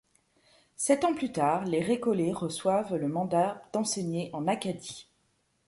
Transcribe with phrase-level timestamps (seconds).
[0.77, 5.07] Sept ans plus tard, les Récollets reçoivent le mandat d'enseigner en Acadie.